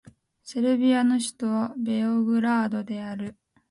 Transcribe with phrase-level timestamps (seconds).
[0.43, 3.35] セルビアの首都はベオグラードである